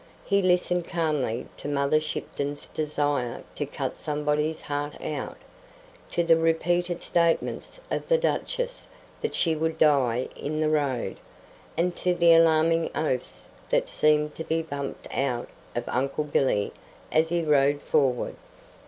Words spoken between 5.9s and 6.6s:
to the